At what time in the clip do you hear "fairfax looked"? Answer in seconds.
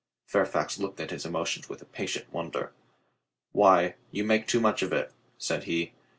0.25-0.99